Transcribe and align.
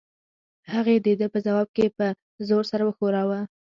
هغې 0.73 0.95
د 1.05 1.07
ده 1.19 1.27
په 1.33 1.39
ځواب 1.45 1.67
کې 1.75 1.85
په 1.97 2.05
زور 2.47 2.63
سر 2.71 2.81
وښوراوه. 2.85 3.39